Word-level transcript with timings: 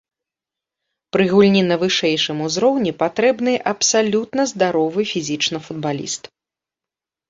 Пры 1.15 1.27
гульні 1.33 1.61
на 1.67 1.77
вышэйшым 1.83 2.37
узроўні 2.49 2.95
патрэбны 3.05 3.53
абсалютна 3.75 4.49
здаровы 4.57 5.01
фізічна 5.15 5.57
футбаліст. 5.71 6.23